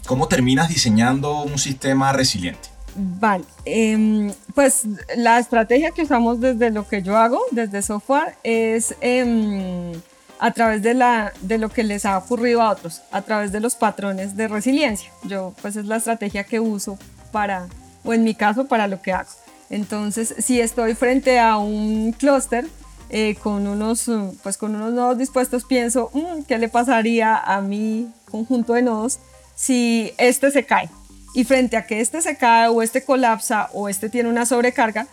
[0.04, 2.73] cómo terminas diseñando un sistema resiliente.
[2.96, 4.84] Vale, em, pues
[5.16, 9.92] la estrategia que usamos desde lo que yo hago, desde software, es em,
[10.38, 13.60] a través de, la, de lo que les ha ocurrido a otros, a través de
[13.60, 15.10] los patrones de resiliencia.
[15.24, 16.98] Yo, pues es la estrategia que uso
[17.32, 17.66] para,
[18.04, 19.30] o en mi caso, para lo que hago.
[19.70, 22.66] Entonces, si estoy frente a un clúster
[23.10, 24.08] eh, con, unos,
[24.42, 29.18] pues con unos nodos dispuestos, pienso, mm, ¿qué le pasaría a mi conjunto de nodos
[29.56, 30.90] si este se cae?
[31.34, 35.08] Y frente a que este se cae o este colapsa o este tiene una sobrecarga,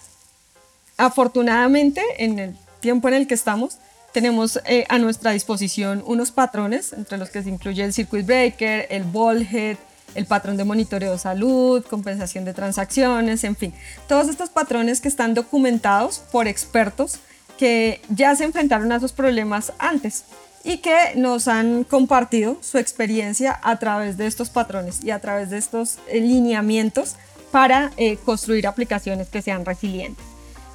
[0.96, 3.80] afortunadamente en el tiempo en el que estamos,
[4.14, 8.88] tenemos eh, a nuestra disposición unos patrones, entre los que se incluye el circuit breaker,
[8.92, 9.06] el
[9.52, 9.78] head,
[10.14, 13.74] el patrón de monitoreo de salud, compensación de transacciones, en fin,
[14.08, 17.20] todos estos patrones que están documentados por expertos
[17.58, 20.26] que ya se enfrentaron a esos problemas antes
[20.64, 25.50] y que nos han compartido su experiencia a través de estos patrones y a través
[25.50, 27.16] de estos eh, lineamientos
[27.52, 30.24] para eh, construir aplicaciones que sean resilientes.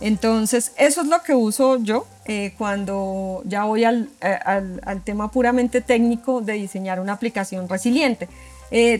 [0.00, 5.80] Entonces, eso es lo que uso yo eh, cuando ya voy al, al, tema puramente
[5.80, 8.28] técnico de diseñar una aplicación resiliente.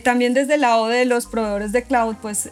[0.03, 2.49] también desde el lado de los proveedores de cloud, pues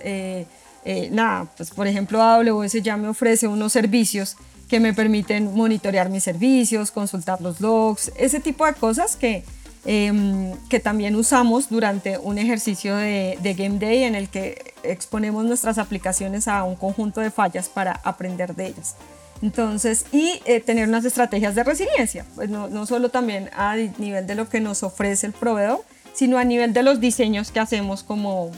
[1.09, 4.37] nada, pues por ejemplo AWS ya me ofrece unos servicios
[4.69, 9.43] que me permiten monitorear mis servicios, consultar los logs, ese tipo de cosas que,
[9.85, 15.77] em, que también usamos durante un ejercicio de, Game Day en el que exponemos nuestras
[15.77, 18.95] aplicaciones a un conjunto de fallas para aprender de ellas.
[19.41, 24.25] Entonces, y eh, tener unas estrategias de resiliencia, pues no, no solo también a nivel
[24.25, 28.01] de lo que nos ofrece el proveedor, sino a nivel de los diseños que hacemos
[28.01, 28.49] como,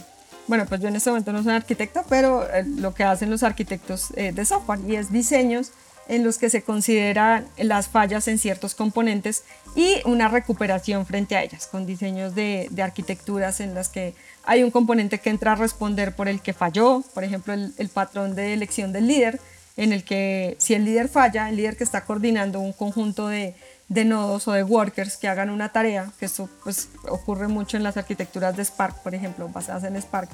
[0.46, 3.42] bueno, pues yo en este momento no soy arquitecta, pero eh, lo que hacen los
[3.42, 5.72] arquitectos eh, de software y es diseños
[6.08, 9.44] en los que se consideran las fallas en ciertos componentes
[9.76, 14.70] y una recuperación frente a ellas, con diseños de, arquitecturas en las que hay un
[14.70, 18.92] componente que entra a responder por el que falló, por ejemplo, el, patrón de elección
[18.92, 19.38] del líder,
[19.76, 23.54] en el que si el líder falla, el líder que está coordinando un conjunto de,
[23.88, 27.96] nodos o de workers que hagan una tarea, que eso pues, ocurre mucho en las
[27.96, 30.30] arquitecturas de Spark, por ejemplo, basadas en Spark,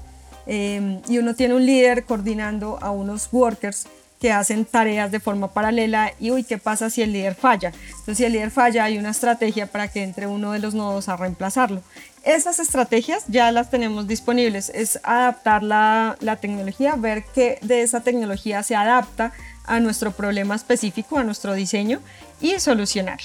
[0.47, 3.87] eh, y uno tiene un líder coordinando a unos workers
[4.25, 7.73] que hacen tareas de forma paralela y uy, ¿qué pasa si el líder falla?
[7.91, 11.11] Entonces, si el líder falla, hay una estrategia para que entre uno de los nodos
[11.11, 11.83] a reemplazarlo.
[12.23, 18.01] Esas estrategias ya las tenemos disponibles, es adaptar la, la tecnología, ver qué de esa
[18.01, 19.35] tecnología se adapta
[19.67, 22.01] a nuestro problema específico, a nuestro diseño
[22.41, 23.19] y solucionar.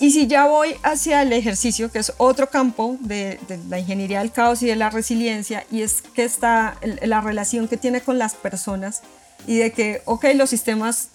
[0.00, 4.20] Y si ya voy hacia el ejercicio, que es otro campo de, de, la ingeniería
[4.20, 8.16] del caos y de la resiliencia, y es que está la relación que tiene con
[8.16, 9.02] las personas
[9.46, 11.10] y de que, ok, los sistemas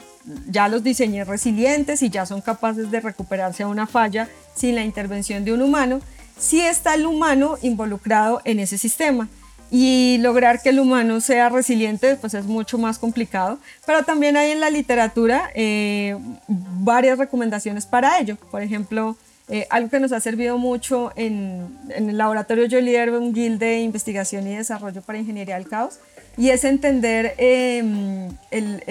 [0.49, 4.83] ya los diseñé resilientes y ya son capaces de recuperarse a una falla sin la
[4.83, 6.01] intervención de un humano,
[6.38, 9.27] si está el humano involucrado en ese sistema.
[9.75, 13.57] y lograr que el humano sea resiliente pues es mucho más complicado,
[13.88, 16.15] pero también hay en la literatura eh,
[16.47, 18.38] varias recomendaciones para ello.
[18.51, 19.17] Por ejemplo,
[19.49, 23.81] eh, algo que nos ha servido mucho en, el laboratorio yo lidero un guild de
[23.81, 25.99] investigación y desarrollo para ingeniería del caos
[26.38, 28.84] y es entender em, el,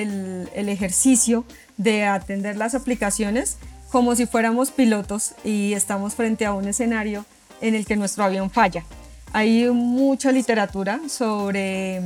[0.54, 1.44] el, ejercicio
[1.76, 3.56] de atender las aplicaciones
[3.90, 7.24] como si fuéramos pilotos y estamos frente a un escenario
[7.60, 8.84] en el que nuestro avión falla.
[9.32, 12.02] Hay mucha literatura sobre,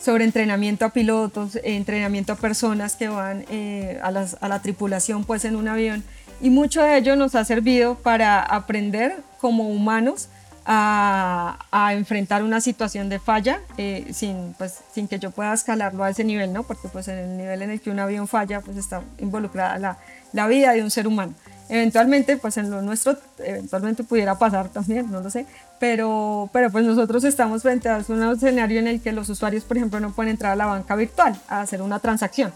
[0.00, 5.56] sobre entrenamiento a pilotos, entrenamiento a personas que van eh, a, la tripulación pues en
[5.56, 6.02] un avión
[6.40, 10.28] y mucho de ello nos ha servido para aprender como humanos
[10.72, 16.10] a, enfrentar una situación de falla eh, sin, pues, sin que yo pueda escalarlo a
[16.10, 16.62] ese nivel, ¿no?
[16.62, 19.98] porque pues en el nivel en el que un avión falla pues está involucrada la,
[20.32, 21.34] la vida de un ser humano.
[21.68, 25.46] Eventualmente, pues en lo nuestro, eventualmente pudiera pasar también, no lo sé,
[25.78, 29.76] pero, pero pues nosotros estamos frente a un escenario en el que los usuarios, por
[29.76, 32.52] ejemplo, no pueden entrar a la banca virtual a hacer una transacción.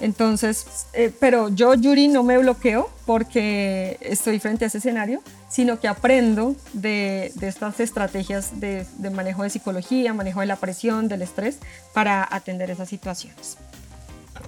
[0.00, 5.80] Entonces, eh, pero yo, Yuri, no me bloqueo porque estoy frente a ese escenario, sino
[5.80, 11.08] que aprendo de, de estas estrategias de, de, manejo de psicología, manejo de la presión,
[11.08, 11.58] del estrés,
[11.94, 13.56] para atender esas situaciones.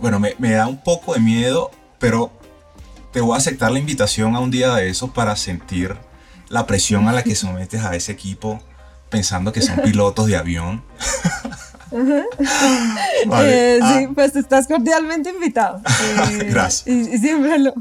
[0.00, 2.30] Bueno, me, me da un poco de miedo, pero
[3.12, 5.96] te voy a aceptar la invitación a un día de esos para sentir
[6.50, 8.60] la presión a la que sometes a ese equipo
[9.08, 10.84] pensando que son pilotos de avión.
[11.92, 14.10] Eh, sí, ah.
[14.14, 15.78] pues estás cordialmente invitado.
[15.78, 16.86] Eh, Gracias.
[16.86, 17.74] Y, siempre lo,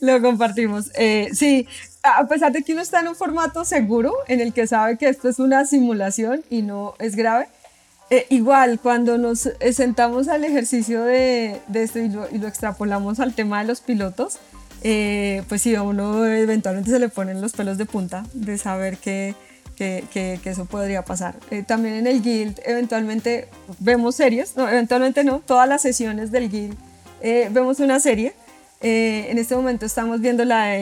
[0.00, 0.90] lo compartimos.
[0.94, 1.66] Eh, sí,
[2.02, 5.08] a pesar de que uno está en un formato seguro, en el que sabe que
[5.08, 7.48] esto es una simulación y no es grave,
[8.30, 13.34] igual cuando nos sentamos al ejercicio de, de esto y lo, y lo, extrapolamos al
[13.34, 14.38] tema de los pilotos,
[14.82, 18.98] eh, pues sí, a uno eventualmente se le ponen los pelos de punta de saber
[18.98, 19.34] que,
[19.76, 21.36] que, que, eso podría pasar.
[21.50, 26.50] Eh, también en el guild eventualmente vemos series, no, eventualmente no, todas las sesiones del
[26.50, 26.76] guild
[27.20, 28.34] eh, vemos una serie.
[28.80, 30.76] en este momento estamos viendo la,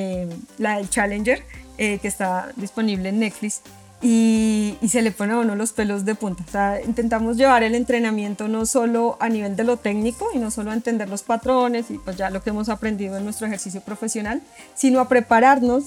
[0.58, 1.42] la del Challenger,
[1.76, 3.62] que está disponible en Netflix
[4.04, 6.44] y, se le pone a uno los pelos de punta.
[6.46, 10.50] O sea, intentamos llevar el entrenamiento no solo a nivel de lo técnico y no
[10.50, 13.80] solo a entender los patrones y pues ya lo que hemos aprendido en nuestro ejercicio
[13.80, 14.42] profesional,
[14.74, 15.84] sino a prepararnos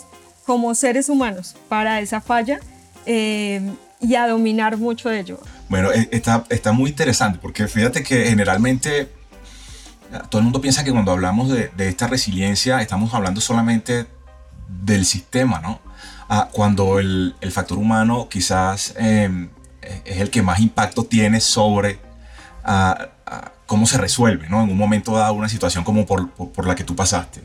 [0.47, 2.59] como seres humanos para esa falla
[3.07, 3.61] eh,
[3.99, 5.39] y a dominar mucho de ello.
[5.69, 9.09] Bueno, e, está, está muy interesante porque fíjate que generalmente
[10.29, 14.05] todo el mundo piensa que cuando hablamos de, de esta resiliencia estamos hablando solamente
[14.83, 15.79] del sistema, ¿no?
[16.51, 19.49] cuando el, el, factor humano quizás em,
[20.03, 21.99] es el que más impacto tiene sobre
[23.65, 24.63] cómo se resuelve, ¿no?
[24.63, 27.41] En un momento dado una situación como por, por, la que tú pasaste.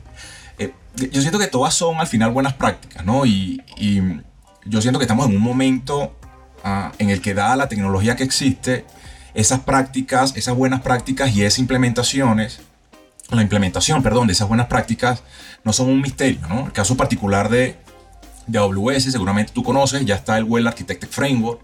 [0.58, 3.24] Eh, yo siento que todas son al final buenas prácticas, ¿no?
[3.24, 4.00] Y, y
[4.64, 6.16] yo siento que estamos en un momento
[6.64, 8.84] ah, en el que dada la tecnología que existe,
[9.34, 12.60] esas prácticas, esas buenas prácticas y esas implementaciones,
[13.30, 15.22] la implementación, perdón, de esas buenas prácticas
[15.64, 16.66] no son un misterio, ¿no?
[16.66, 17.76] El caso particular de,
[18.54, 21.60] AWS, seguramente tú conoces, ya está el Well Architected Framework,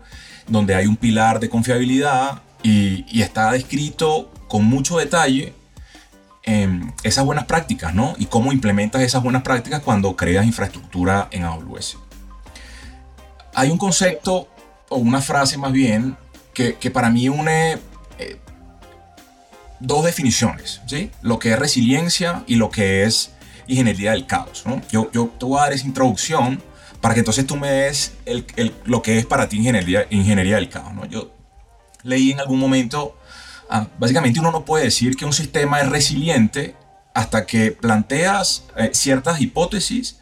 [0.47, 5.53] donde hay un pilar de confiabilidad y, está descrito con mucho detalle
[6.45, 8.15] em, esas buenas prácticas, ¿no?
[8.17, 11.99] Y cómo implementas esas buenas prácticas cuando creas infraestructura en AWS.
[13.59, 14.49] Hay un concepto,
[14.89, 16.17] o una frase más bien,
[16.55, 17.77] que, para mí une
[18.21, 18.37] eh,
[19.81, 21.11] dos definiciones, ¿sí?
[21.23, 23.33] Lo que es resiliencia y lo que es
[23.67, 24.63] ingeniería del caos.
[24.93, 26.63] Yo, yo te voy a dar esa introducción
[27.01, 28.13] para que entonces tú me des
[28.85, 30.95] lo que es para ti ingeniería, ingeniería del caos.
[30.95, 31.05] ¿no?
[31.07, 31.33] Yo
[32.05, 33.19] leí en algún momento,
[33.69, 36.77] ah, básicamente uno no puede decir que un sistema es resiliente
[37.13, 40.18] hasta que planteas eh, ciertas hipótesis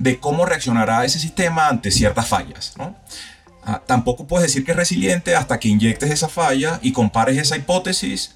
[0.00, 2.72] de cómo reaccionará ese sistema ante ciertas fallas.
[2.78, 2.96] ¿no?
[3.62, 7.56] Ah, tampoco puedes decir que es resiliente hasta que inyectes esa falla y compares esa
[7.56, 8.34] hipótesis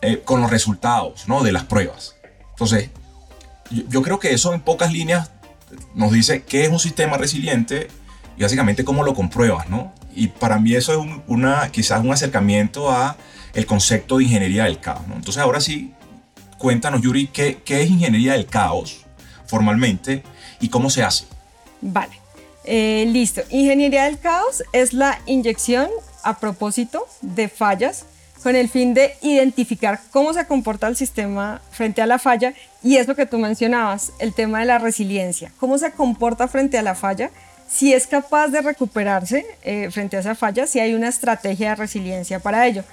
[0.00, 1.42] eh, con los resultados ¿no?
[1.42, 2.14] de las pruebas.
[2.50, 2.90] Entonces,
[3.88, 5.30] yo, creo que eso en pocas líneas
[5.94, 7.88] nos dice qué es un sistema resiliente
[8.36, 9.92] y básicamente cómo lo compruebas, ¿no?
[10.14, 13.16] Y para mí eso es una, quizás un acercamiento a
[13.54, 15.02] el concepto de ingeniería del caos.
[15.06, 15.94] Entonces ahora sí,
[16.58, 19.06] cuéntanos, Yuri, ¿qué, qué es ingeniería del caos
[19.46, 20.22] formalmente
[20.62, 21.26] y cómo se hace?
[21.82, 22.18] Vale,
[22.64, 23.42] eh, listo.
[23.50, 25.90] Ingeniería del caos es la inyección
[26.22, 28.06] a propósito de fallas
[28.42, 32.96] con el fin de identificar cómo se comporta el sistema frente a la falla y
[32.96, 36.82] es lo que tú mencionabas, el tema de la resiliencia, cómo se comporta frente a
[36.82, 37.30] la falla,
[37.68, 41.76] si es capaz de recuperarse eh, frente a esa falla, si hay una estrategia de
[41.76, 42.84] resiliencia para ello,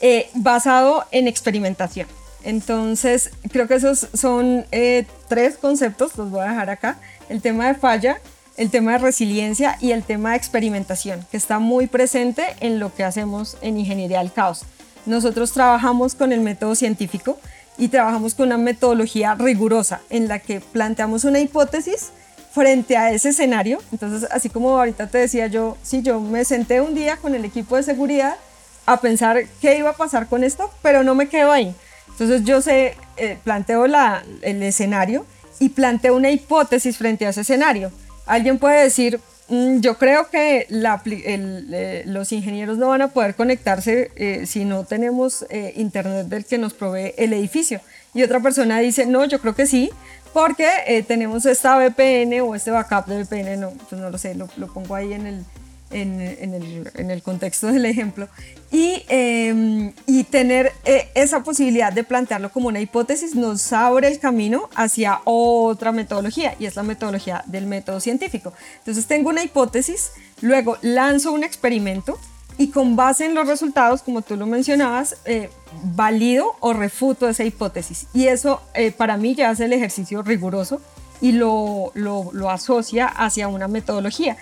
[0.00, 2.06] eh, basado en experimentación.
[2.44, 6.98] Entonces, creo que esos son eh, tres conceptos, los voy a dejar acá.
[7.28, 8.18] El tema de falla,
[8.56, 12.94] el tema de resiliencia y el tema de experimentación, que está muy presente en lo
[12.94, 14.64] que hacemos en Ingeniería del Caos.
[15.06, 17.38] Nosotros trabajamos con el método científico
[17.78, 22.10] y trabajamos con una metodología rigurosa en la que planteamos una hipótesis
[22.52, 23.80] frente a ese escenario.
[23.90, 27.44] Entonces, así como ahorita te decía yo, sí, yo me senté un día con el
[27.44, 28.36] equipo de seguridad
[28.84, 31.74] a pensar qué iba a pasar con esto, pero no me quedo ahí.
[32.12, 35.26] Entonces yo sé, eh, planteo la, el escenario
[35.58, 37.90] y planteo una hipótesis frente a ese escenario.
[38.26, 44.10] Alguien puede decir, mm, yo creo que eh, los ingenieros no van a poder conectarse
[44.16, 45.44] eh, si no tenemos
[45.74, 47.80] internet del que nos provee el edificio.
[48.14, 49.90] Y otra persona dice, no, yo creo que sí,
[50.34, 54.46] porque tenemos esta VPN o este backup de VPN, no, pues no lo sé, lo
[54.72, 55.44] pongo ahí en el,
[55.92, 58.28] en, el, contexto del ejemplo,
[58.70, 64.18] y, em, y tener eh, esa posibilidad de plantearlo como una hipótesis nos abre el
[64.18, 68.52] camino hacia otra metodología, y es la metodología del método científico.
[68.78, 72.18] Entonces tengo una hipótesis, luego lanzo un experimento,
[72.58, 75.50] y con base en los resultados, como tú lo mencionabas, eh,
[75.82, 78.06] valido o refuto esa hipótesis.
[78.12, 80.80] Y eso eh, para mí ya hace el ejercicio riguroso
[81.20, 84.36] y lo, lo, lo asocia hacia una metodología.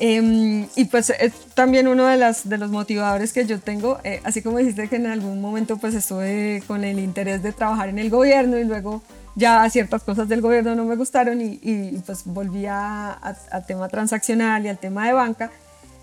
[0.00, 4.20] Em, y pues es también uno de, las, de los motivadores que yo tengo, eh,
[4.22, 7.98] así como dijiste que en algún momento pues estuve con el interés de trabajar en
[7.98, 9.02] el gobierno y luego
[9.34, 13.18] ya ciertas cosas del gobierno no me gustaron y, y pues volví a,
[13.66, 15.50] tema transaccional y al tema de banca.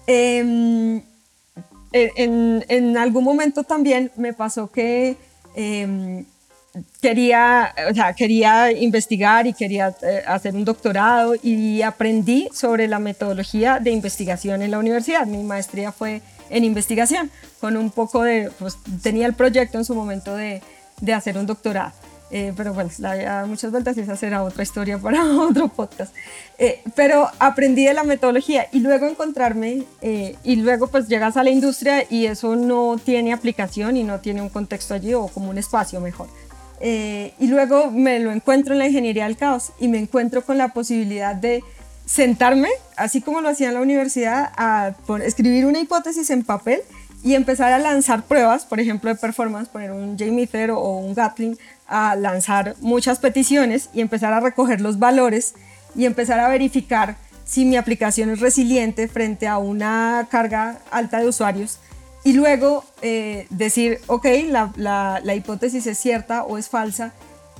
[0.08, 1.02] Em,
[1.94, 5.16] en, en, algún momento también me pasó que
[5.56, 6.26] em,
[7.02, 13.00] quería, o sea, quería investigar y quería eh, hacer un doctorado y aprendí sobre la
[13.00, 15.26] metodología de investigación en la universidad.
[15.26, 19.96] Mi maestría fue en investigación, con un poco de, pues tenía el proyecto en su
[19.96, 20.62] momento de,
[21.02, 21.94] de hacer un doctorado.
[22.32, 26.14] Eh, pero bueno, la muchas vueltas y esa será otra historia para otro podcast.
[26.58, 31.52] Eh, pero aprendí de la metodología y luego encontrarme, y luego pues llegas a la
[31.52, 35.58] industria y eso no tiene aplicación y no tiene un contexto allí o como un
[35.58, 36.28] espacio mejor.
[36.82, 40.58] Eh, y luego me lo encuentro en la ingeniería del caos y me encuentro con
[40.58, 41.64] la posibilidad de
[42.06, 46.82] sentarme, así como lo hacía en la universidad, a escribir una hipótesis en papel
[47.24, 51.58] y empezar a lanzar pruebas, por ejemplo, de performance, poner un JMeter o un Gatling,
[51.88, 55.56] a lanzar muchas peticiones y empezar a recoger los valores
[55.96, 61.28] y empezar a verificar si mi aplicación es resiliente frente a una carga alta de
[61.28, 61.80] usuarios
[62.26, 67.14] y luego eh, decir, ok, la, la, hipótesis es cierta o es falsa,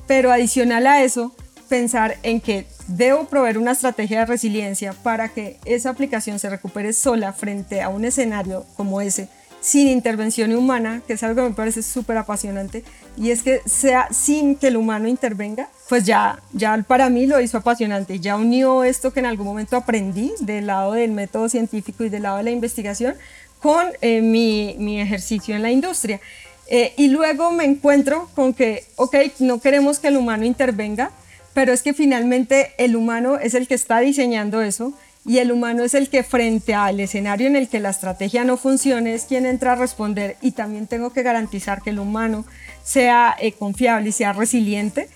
[0.08, 1.32] pero adicional a eso,
[1.68, 6.92] pensar en que debo proveer una estrategia de resiliencia para que esa aplicación se recupere
[6.92, 9.28] sola frente a un escenario como ese,
[9.60, 12.82] sin intervención humana, que es algo que me parece súper apasionante,
[13.16, 17.40] y es que sea sin que el humano intervenga, pues ya, ya para mí lo
[17.40, 22.02] hizo apasionante, ya unió esto que en algún momento aprendí del lado del método científico
[22.02, 23.14] y del lado de la investigación
[23.60, 26.20] con eh, mi, mi, ejercicio en la industria.
[26.68, 31.10] Eh, y luego me encuentro con que, ok, no queremos que el humano intervenga,
[31.54, 34.92] pero es que finalmente el humano es el que está diseñando eso
[35.24, 38.56] y el humano es el que frente al escenario en el que la estrategia no
[38.56, 42.44] funcione es quien entra a responder y también tengo que garantizar que el humano
[42.84, 45.08] sea eh, confiable y sea resiliente.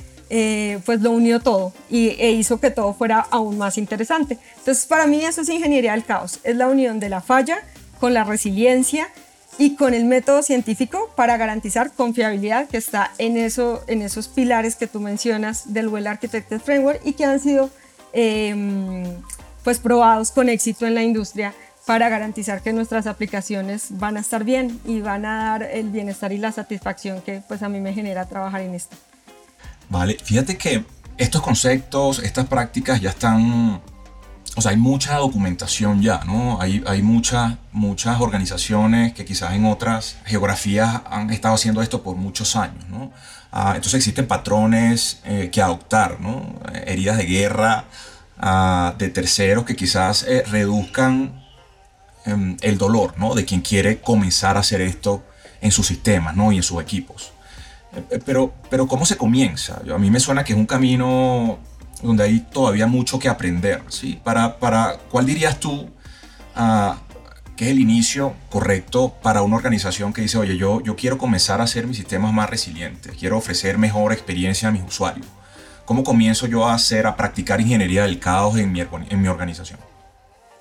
[0.87, 4.39] pues lo unió todo y, e hizo que todo fuera aún más interesante.
[4.59, 7.59] Entonces, para mí eso es ingeniería del caos, es la unión de la falla
[8.01, 9.09] con la resiliencia
[9.59, 14.75] y con el método científico para garantizar confiabilidad que está en, eso, en esos pilares
[14.75, 17.71] que tú mencionas del Well Architected Framework y que han sido
[18.13, 19.05] em,
[19.63, 21.53] pues probados con éxito en la industria
[21.87, 26.33] para garantizar que nuestras aplicaciones van a estar bien y van a dar el bienestar
[26.33, 28.97] y la satisfacción que pues a mí me genera trabajar en esto.
[29.91, 30.85] Vale, fíjate que
[31.19, 33.83] estos conceptos, estas prácticas ya están
[34.57, 36.61] o sea, hay mucha documentación ya, ¿no?
[36.61, 42.17] Hay, hay muchas muchas organizaciones que quizás en otras geografías han estado haciendo esto por
[42.17, 43.13] muchos años, ¿no?
[43.53, 46.55] Ah, entonces existen patrones eh, que adoptar, ¿no?
[46.87, 47.85] Heridas de guerra
[48.39, 51.45] ah, de terceros que quizás eh, reduzcan
[52.25, 53.35] em, el dolor, ¿no?
[53.35, 55.25] De quien quiere comenzar a hacer esto
[55.61, 56.53] en sus sistemas, ¿no?
[56.53, 57.33] Y en sus equipos.
[58.11, 59.81] Eh, pero, pero ¿cómo se comienza?
[59.93, 61.59] A mí me suena que es un camino
[62.03, 63.83] donde hay todavía mucho que aprender.
[63.89, 64.21] ¿sí?
[64.23, 65.89] Para, para, ¿Cuál dirías tú
[66.57, 66.95] uh,
[67.57, 71.61] que es el inicio correcto para una organización que dice, oye, yo, yo quiero comenzar
[71.61, 75.27] a hacer mis sistemas más resilientes, quiero ofrecer mejor experiencia a mis usuarios?
[75.85, 79.79] ¿Cómo comienzo yo a hacer, a practicar ingeniería del caos en mi, en mi organización?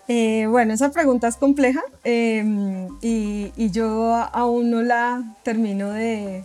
[0.08, 6.44] Eh, bueno, esa pregunta es compleja em, y, y, yo aún no la termino de,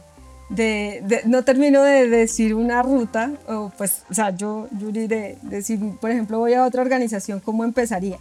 [0.54, 5.78] de, no termino de decir una ruta, o pues, o sea, yo, Yuri, de, decir,
[6.00, 8.18] por ejemplo, voy a otra organización, ¿cómo empezaría?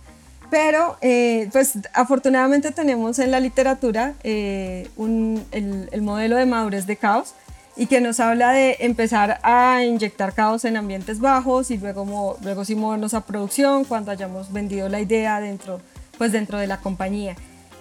[0.49, 6.86] Pero, eh, pues, afortunadamente tenemos en la literatura eh, un, el, el, modelo de madurez
[6.86, 7.34] de caos
[7.75, 12.65] y que nos habla de empezar a inyectar caos en ambientes bajos y luego, luego
[12.65, 15.81] sí movernos a producción cuando hayamos vendido la idea dentro,
[16.17, 17.36] pues, dentro de la compañía.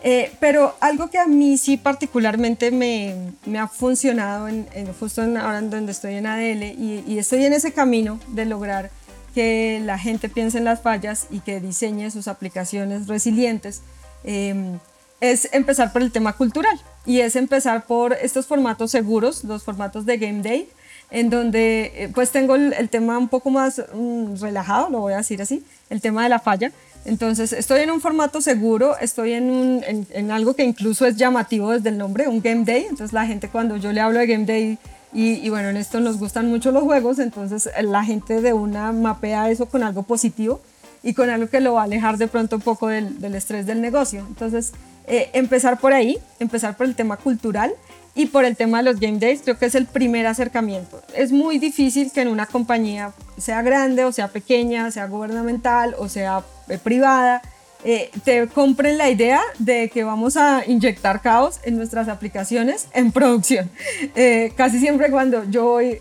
[0.04, 4.66] Eh, pero algo que a mí sí particularmente me, me ha funcionado en,
[4.98, 8.44] justo en, ahora en donde estoy en ADL y, y, estoy en ese camino de
[8.44, 8.90] lograr
[9.34, 13.82] que la gente piense en las fallas y que diseñe sus aplicaciones resilientes,
[14.24, 14.78] em,
[15.20, 20.04] es empezar por el tema cultural y es empezar por estos formatos seguros, los formatos
[20.04, 20.68] de Game Day,
[21.10, 25.18] en donde eh, pues tengo el, tema un poco más mm, relajado, lo voy a
[25.18, 26.72] decir así, el tema de la falla,
[27.04, 31.70] entonces, estoy en un formato seguro, estoy en, un, en, algo que incluso es llamativo
[31.70, 32.82] desde el nombre, un Game Day.
[32.82, 34.78] Entonces, la gente cuando yo le hablo de Game Day,
[35.12, 38.92] y, y, bueno, en esto nos gustan mucho los juegos, entonces la gente de una
[38.92, 40.62] mapea eso con algo positivo
[41.02, 43.66] y con algo que lo va a alejar de pronto un poco del, del estrés
[43.66, 44.24] del negocio.
[44.26, 44.72] Entonces,
[45.06, 47.72] eh, empezar por ahí, empezar por el tema cultural
[48.14, 51.02] y por el tema de los Game Days, creo que es el primer acercamiento.
[51.14, 56.08] Es muy difícil que en una compañía, sea grande o sea pequeña, sea gubernamental o
[56.08, 57.40] sea eh, privada,
[57.84, 63.12] eh, te compren la idea de que vamos a inyectar caos en nuestras aplicaciones en
[63.12, 63.70] producción.
[64.14, 65.98] Eh, casi siempre cuando yo voy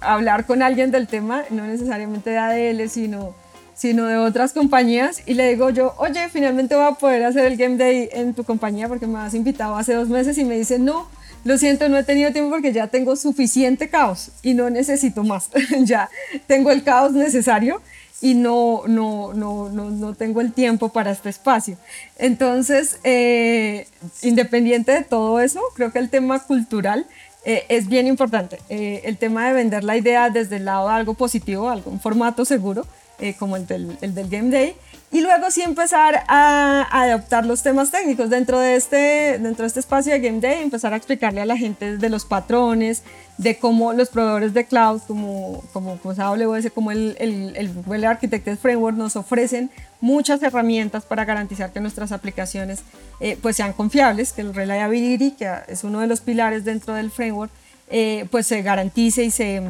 [0.00, 3.34] a hablar con alguien del tema, no necesariamente de ADL, sino
[3.78, 7.56] sino de otras compañías y le digo yo, oye, finalmente voy a poder hacer el
[7.56, 10.80] Game Day en tu compañía porque me has invitado hace dos meses y me dice,
[10.80, 11.08] no,
[11.44, 15.50] lo siento, no he tenido tiempo porque ya tengo suficiente caos y no necesito más,
[15.84, 16.10] ya
[16.48, 17.80] tengo el caos necesario
[18.20, 21.76] y no, no, no, no, no tengo el tiempo para este espacio.
[22.18, 23.86] Entonces, eh,
[24.22, 27.06] independiente de todo eso, creo que el tema cultural
[27.44, 28.58] eh, es bien importante.
[28.70, 32.44] Eh, el tema de vender la idea desde el lado de algo positivo, algún formato
[32.44, 32.84] seguro,
[33.20, 34.74] eh, como el del, el del, Game Day,
[35.10, 38.30] y luego sí empezar a, adaptar los temas técnicos.
[38.30, 41.56] Dentro de, este, dentro de este espacio de Game Day, empezar a explicarle a la
[41.56, 43.02] gente de los patrones,
[43.38, 48.06] de cómo los proveedores de cloud, como, como, como AWS, como el, el, el Google
[48.06, 52.80] Architected Framework, nos ofrecen muchas herramientas para garantizar que nuestras aplicaciones
[53.20, 57.10] eh, pues sean confiables, que el reliability, que es uno de los pilares dentro del
[57.10, 57.50] framework,
[57.90, 59.62] eh, pues se garantice y se,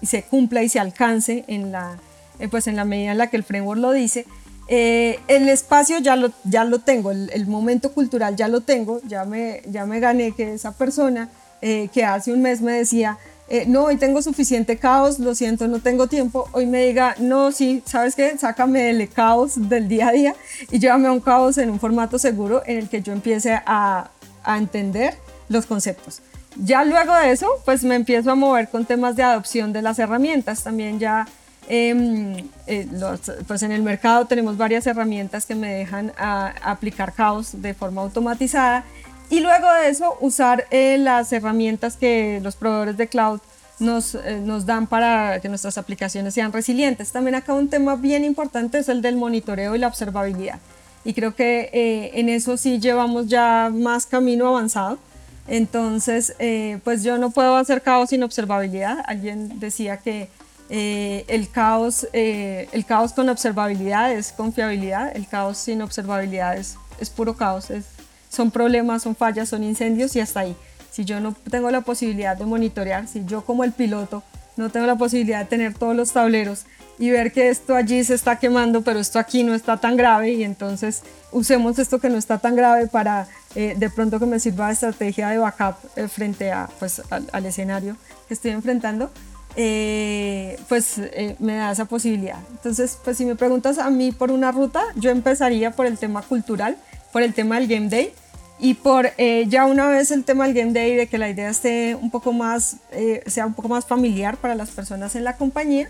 [0.00, 1.98] y se cumpla y se alcance en la
[2.38, 4.26] eh, pues en la medida en la que el framework lo dice.
[4.68, 9.24] Eh, el espacio ya lo, ya lo tengo, el, momento cultural ya lo tengo, ya
[9.24, 11.28] me, ya me gané que esa persona
[11.60, 13.18] eh, que hace un mes me decía,
[13.66, 17.82] no, hoy tengo suficiente caos, lo siento, no tengo tiempo, hoy me diga, no, sí,
[17.84, 18.38] ¿sabes qué?
[18.38, 20.34] Sácame el caos del día a día
[20.70, 24.10] y llévame a un caos en un formato seguro en el que yo empiece a,
[24.44, 25.14] a entender
[25.50, 26.22] los conceptos.
[26.56, 29.98] Ya luego de eso, pues me empiezo a mover con temas de adopción de las
[29.98, 31.26] herramientas, también ya
[31.68, 32.36] Em,
[32.66, 32.86] eh,
[33.46, 38.84] pues en el mercado tenemos varias herramientas que me dejan aplicar caos de forma automatizada
[39.30, 43.40] y luego de eso usar eh, las herramientas que los proveedores de cloud
[43.78, 47.12] nos, eh, nos dan para que nuestras aplicaciones sean resilientes.
[47.12, 50.58] También acá un tema bien importante es el del monitoreo y la observabilidad.
[51.04, 54.98] Y creo que en eso sí llevamos ya más camino avanzado.
[55.46, 56.34] Entonces,
[56.82, 59.04] pues yo no puedo hacer caos sin observabilidad.
[59.06, 60.30] Alguien decía que
[60.70, 66.76] eh, el, caos, eh, el caos con observabilidad es confiabilidad, el caos sin observabilidad es,
[67.14, 67.68] puro caos,
[68.30, 70.56] son problemas, son fallas, son incendios y hasta ahí.
[70.90, 74.22] Si yo no tengo la posibilidad de monitorear, si yo como el piloto
[74.56, 76.64] no tengo la posibilidad de tener todos los tableros
[76.98, 80.32] y ver que esto allí se está quemando, pero esto aquí no está tan grave
[80.32, 81.02] y entonces
[81.32, 84.74] usemos esto que no está tan grave para eh, de pronto que me sirva de
[84.74, 85.76] estrategia de backup
[86.08, 87.96] frente a, pues, al escenario
[88.28, 89.10] que estoy enfrentando
[89.56, 92.40] eh, pues eh, me da esa posibilidad.
[92.50, 96.22] Entonces, pues si me preguntas a mí por una ruta, yo empezaría por el tema
[96.22, 96.76] cultural,
[97.12, 98.12] por el tema del Game Day
[98.58, 101.50] y por eh, ya una vez el tema del Game Day de que la idea
[101.50, 102.78] esté un poco más,
[103.26, 105.88] sea un poco más familiar para las personas en la compañía,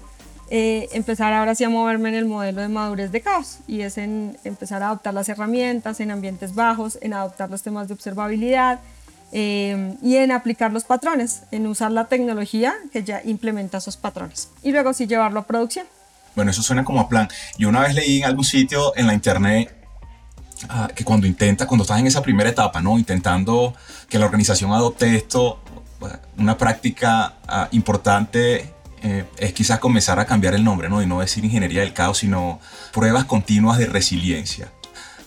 [0.50, 4.36] empezar ahora sí a moverme en el modelo de madurez de caos y es en
[4.44, 8.80] empezar a adoptar las herramientas en ambientes bajos, en adoptar los temas de observabilidad,
[9.36, 14.50] eh, y en aplicar los patrones, en usar la tecnología que ya implementa esos patrones
[14.62, 15.86] y luego sí llevarlo a producción.
[16.36, 17.28] Bueno, eso suena como a plan.
[17.58, 19.74] Yo una vez leí en algún sitio en la internet
[20.68, 22.96] ah, que cuando intenta, cuando estás en esa primera etapa, ¿no?
[22.96, 23.74] Intentando
[24.08, 25.58] que la organización adopte esto,
[26.38, 28.72] una práctica ah, importante
[29.02, 31.02] eh, es quizás comenzar a cambiar el nombre, ¿no?
[31.02, 32.60] Y no decir ingeniería del caos, sino
[32.92, 34.70] pruebas continuas de resiliencia.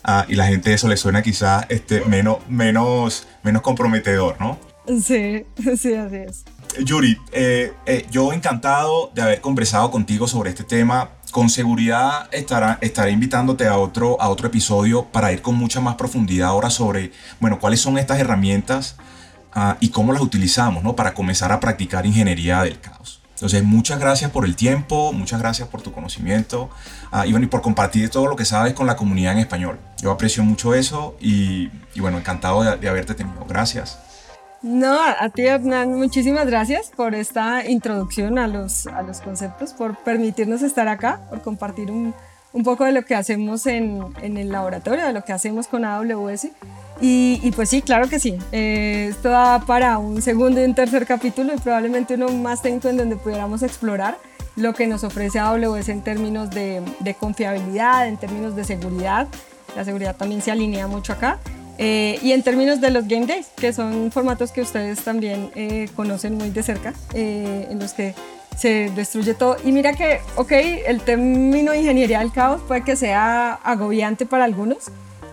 [0.04, 4.60] Ah, y la gente eso le suena quizás este, menos, menos, menos comprometedor, ¿no?
[4.88, 5.45] Sí,
[5.78, 6.45] sí, así es.
[6.84, 11.10] Yuri, eh, eh, yo encantado de haber conversado contigo sobre este tema.
[11.32, 15.95] Con seguridad estará, estaré invitándote a otro, a otro episodio para ir con mucha más
[15.95, 18.95] profundidad ahora sobre, bueno, cuáles son estas herramientas
[19.54, 20.95] ah, y cómo las utilizamos, ¿no?
[20.95, 23.16] Para comenzar a practicar ingeniería del caos.
[23.38, 26.72] Entonces, muchas gracias por el tiempo, muchas gracias por tu conocimiento
[27.14, 29.78] uh, y, bueno, y por compartir todo lo que sabes con la comunidad en español.
[30.02, 33.46] Yo aprecio mucho eso y, y bueno, encantado de, de haberte tenido.
[33.48, 34.00] Gracias.
[34.64, 39.96] No, a ti Hernán, muchísimas gracias por esta introducción a los, a los conceptos, por
[39.98, 42.16] permitirnos estar acá, por compartir un,
[42.54, 45.86] un poco de lo que hacemos en, en, el laboratorio, de lo que hacemos con
[45.86, 46.48] AWS.
[47.02, 50.76] Y, y pues sí, claro que sí, eh, esto da para un segundo y un
[50.76, 54.18] tercer capítulo y probablemente uno más técnico en donde pudiéramos explorar
[54.56, 59.28] lo que nos ofrece AWS en términos de, de confiabilidad, en términos de seguridad.
[59.76, 61.39] La seguridad también se alinea mucho acá.
[61.78, 65.89] Eh, y en términos de los Game Days, que son formatos que ustedes también eh,
[65.95, 68.16] conocen muy de cerca, eh, en los que
[68.58, 69.58] se destruye todo.
[69.64, 70.52] Y mira que, ok,
[70.88, 74.89] el término ingeniería del caos puede que sea agobiante para algunos,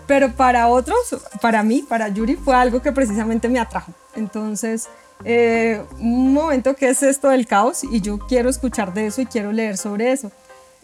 [0.07, 3.93] pero para otros, para mí, para Yuri, fue algo que precisamente me atrajo.
[4.15, 4.87] Entonces,
[5.99, 9.51] un momento que es esto del caos y yo quiero escuchar de eso y quiero
[9.51, 10.31] leer sobre eso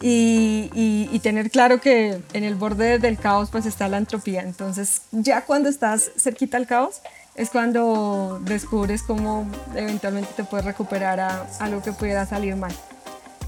[0.01, 0.69] y,
[1.11, 4.41] y, tener claro que en el borde del caos pues está la entropía.
[4.41, 7.01] Entonces ya cuando estás cerquita al caos
[7.35, 12.73] es cuando descubres cómo eventualmente te puedes recuperar a algo que pudiera salir mal.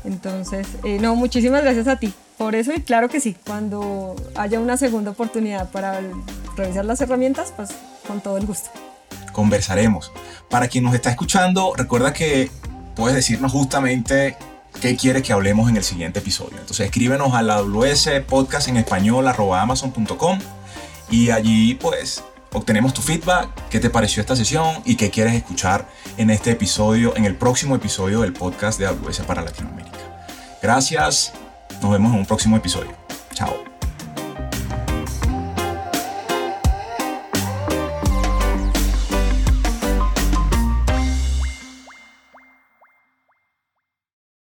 [0.03, 4.59] Entonces, eh, no, muchísimas gracias a ti por eso y claro que sí, cuando haya
[4.59, 6.01] una segunda oportunidad para
[6.55, 7.69] revisar las herramientas, pues
[8.07, 8.69] con todo el gusto.
[9.31, 10.11] Conversaremos.
[10.49, 12.51] Para quien nos está escuchando, recuerda que
[12.95, 14.37] puedes decirnos justamente
[14.81, 16.57] qué quiere que hablemos en el siguiente episodio.
[16.59, 20.39] Entonces escríbenos a la AWS podcast en español arroba amazon.com
[21.09, 25.87] y allí pues obtenemos tu feedback, qué te pareció esta sesión y qué quieres escuchar
[26.17, 29.97] en este episodio, en el próximo episodio del podcast de AWS para Latinoamérica.
[30.61, 31.33] Gracias,
[31.83, 32.91] nos vemos en un próximo episodio.
[33.33, 33.72] Chao.